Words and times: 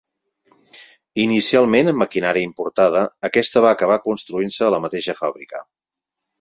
Inicialment 1.23 1.91
amb 1.91 2.01
maquinària 2.03 2.49
importada, 2.49 3.05
aquesta 3.31 3.65
va 3.69 3.77
acabar 3.79 4.01
construint-se 4.09 4.67
a 4.71 4.75
la 4.79 4.83
mateixa 4.89 5.19
fàbrica. 5.25 5.67